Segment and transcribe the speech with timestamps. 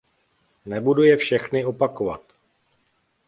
[0.65, 2.21] Nebudu je všechny opakovat.